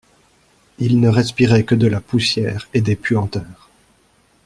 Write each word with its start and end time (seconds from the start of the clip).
Il 0.79 0.99
ne 0.99 1.09
respirait 1.09 1.63
que 1.63 1.75
de 1.75 1.85
la 1.85 2.01
poussière 2.01 2.67
et 2.73 2.81
des 2.81 2.95
puanteurs. 2.95 3.69